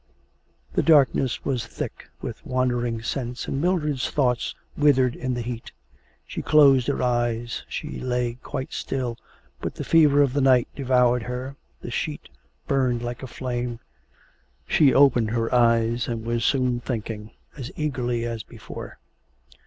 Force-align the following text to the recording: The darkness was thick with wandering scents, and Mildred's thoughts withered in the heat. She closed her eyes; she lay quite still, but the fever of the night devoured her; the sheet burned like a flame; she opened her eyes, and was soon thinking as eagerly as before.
The 0.73 0.81
darkness 0.81 1.45
was 1.45 1.63
thick 1.67 2.09
with 2.23 2.43
wandering 2.43 3.03
scents, 3.03 3.47
and 3.47 3.61
Mildred's 3.61 4.09
thoughts 4.09 4.55
withered 4.75 5.15
in 5.15 5.35
the 5.35 5.43
heat. 5.43 5.71
She 6.25 6.41
closed 6.41 6.87
her 6.87 7.03
eyes; 7.03 7.63
she 7.69 7.99
lay 7.99 8.39
quite 8.41 8.73
still, 8.73 9.19
but 9.61 9.75
the 9.75 9.83
fever 9.83 10.23
of 10.23 10.33
the 10.33 10.41
night 10.41 10.67
devoured 10.75 11.21
her; 11.21 11.55
the 11.81 11.91
sheet 11.91 12.29
burned 12.67 13.03
like 13.03 13.21
a 13.21 13.27
flame; 13.27 13.79
she 14.65 14.91
opened 14.91 15.29
her 15.29 15.53
eyes, 15.53 16.07
and 16.07 16.25
was 16.25 16.43
soon 16.43 16.79
thinking 16.79 17.29
as 17.55 17.71
eagerly 17.75 18.25
as 18.25 18.41
before. 18.41 18.97